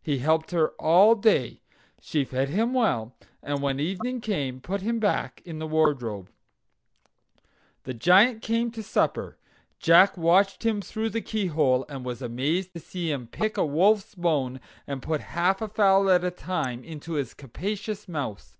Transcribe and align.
He 0.00 0.18
helped 0.18 0.52
her 0.52 0.68
all 0.80 1.16
day. 1.16 1.60
She 2.00 2.24
fed 2.24 2.50
him 2.50 2.72
well, 2.72 3.16
and 3.42 3.60
when 3.60 3.80
evening 3.80 4.20
came 4.20 4.60
put 4.60 4.80
him 4.80 5.00
back 5.00 5.42
in 5.44 5.58
the 5.58 5.66
wardrobe. 5.66 6.30
The 7.82 7.92
Giant 7.92 8.42
came 8.42 8.68
in 8.68 8.70
to 8.74 8.82
supper. 8.84 9.38
Jack 9.80 10.16
watched 10.16 10.64
him 10.64 10.80
through 10.80 11.10
the 11.10 11.20
keyhole, 11.20 11.84
and 11.88 12.04
was 12.04 12.22
amazed 12.22 12.74
to 12.74 12.78
see 12.78 13.10
him 13.10 13.26
pick 13.26 13.56
a 13.56 13.66
wolf's 13.66 14.14
bone, 14.14 14.60
and 14.86 15.02
put 15.02 15.20
half 15.32 15.60
a 15.60 15.66
fowl 15.66 16.08
at 16.10 16.22
a 16.22 16.30
time 16.30 16.84
into 16.84 17.14
his 17.14 17.34
capacious 17.34 18.06
mouth. 18.06 18.56